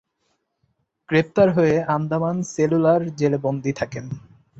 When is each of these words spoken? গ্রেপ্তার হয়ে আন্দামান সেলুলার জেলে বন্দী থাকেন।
গ্রেপ্তার 1.09 1.47
হয়ে 1.51 1.75
আন্দামান 1.95 2.37
সেলুলার 2.53 3.01
জেলে 3.19 3.37
বন্দী 3.37 3.71
থাকেন। 3.73 4.05